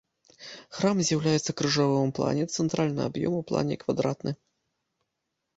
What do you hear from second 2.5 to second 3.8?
цэнтральны аб'ём у плане